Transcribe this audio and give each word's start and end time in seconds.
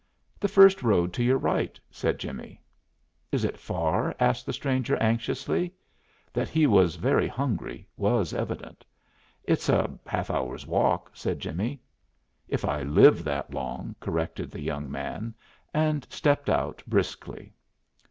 "The 0.39 0.47
first 0.47 0.81
road 0.81 1.13
to 1.13 1.23
your 1.23 1.37
right," 1.37 1.79
said 1.91 2.17
Jimmie. 2.17 2.59
"Is 3.31 3.43
it 3.45 3.59
far?" 3.59 4.15
asked 4.19 4.47
the 4.47 4.51
stranger 4.51 4.95
anxiously. 4.97 5.75
That 6.33 6.49
he 6.49 6.65
was 6.65 6.95
very 6.95 7.27
hungry 7.27 7.87
was 7.97 8.33
evident. 8.33 8.83
"It's 9.43 9.69
a 9.69 9.99
half 10.07 10.31
hour's 10.31 10.65
walk," 10.65 11.11
said 11.13 11.39
Jimmie. 11.39 11.83
"If 12.47 12.65
I 12.65 12.81
live 12.81 13.23
that 13.25 13.53
long," 13.53 13.93
corrected 13.99 14.49
the 14.49 14.61
young 14.63 14.89
man; 14.89 15.35
and 15.71 16.07
stepped 16.09 16.49
out 16.49 16.81
briskly. 16.87 17.53